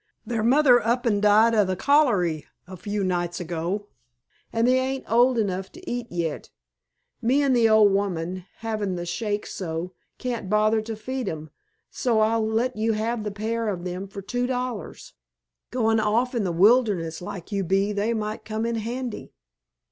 [0.25, 3.85] Their mother up an' died of the cholery a few nights ago,
[4.51, 6.49] and they ain't old enough to eat yit.
[7.21, 11.51] Me an' the old woman, havin' th' shakes so, cain't bother to feed 'em,
[11.91, 15.13] so I'll let you have the pair of 'em for two dollars.
[15.69, 19.35] Goin' off in th' wilderness like you be they might come in handy."